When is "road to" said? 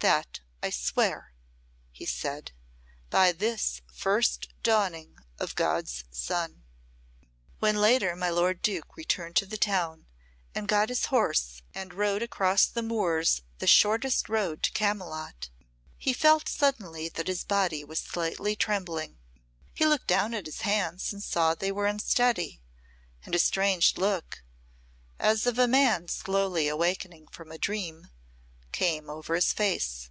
14.28-14.72